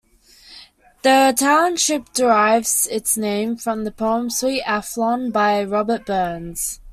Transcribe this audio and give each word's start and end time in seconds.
The 1.03 1.31
township 1.37 2.11
derives 2.13 2.87
its 2.87 3.17
name 3.17 3.55
from 3.57 3.83
the 3.83 3.91
poem 3.91 4.31
"Sweet 4.31 4.63
Afton" 4.63 5.29
by 5.29 5.63
Robert 5.63 6.07
Burns. 6.07 6.79